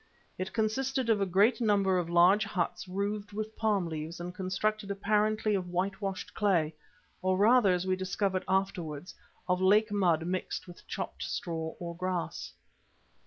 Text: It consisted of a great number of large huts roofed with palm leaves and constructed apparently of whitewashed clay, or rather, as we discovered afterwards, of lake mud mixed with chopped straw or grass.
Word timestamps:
It 0.39 0.51
consisted 0.51 1.11
of 1.11 1.21
a 1.21 1.27
great 1.27 1.61
number 1.61 1.99
of 1.99 2.09
large 2.09 2.43
huts 2.43 2.87
roofed 2.87 3.33
with 3.33 3.55
palm 3.55 3.85
leaves 3.85 4.19
and 4.19 4.33
constructed 4.33 4.89
apparently 4.89 5.53
of 5.53 5.69
whitewashed 5.69 6.33
clay, 6.33 6.73
or 7.21 7.37
rather, 7.37 7.71
as 7.71 7.85
we 7.85 7.95
discovered 7.95 8.43
afterwards, 8.47 9.13
of 9.47 9.61
lake 9.61 9.91
mud 9.91 10.25
mixed 10.25 10.67
with 10.67 10.87
chopped 10.87 11.21
straw 11.21 11.75
or 11.77 11.95
grass. 11.95 12.51